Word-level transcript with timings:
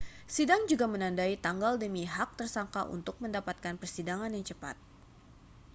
sidang 0.35 0.61
juga 0.71 0.85
menandai 0.93 1.33
tanggal 1.45 1.73
demi 1.83 2.03
hak 2.13 2.29
tersangka 2.39 2.81
untuk 2.95 3.15
mendapatkan 3.23 3.73
persidangan 3.81 4.31
yang 4.35 4.41
cepat 4.49 4.73